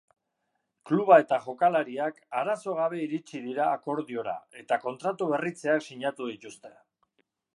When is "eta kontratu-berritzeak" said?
4.63-5.89